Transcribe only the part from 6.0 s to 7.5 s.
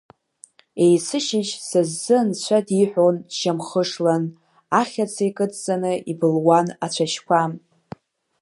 ибылуан ацәашьқәа.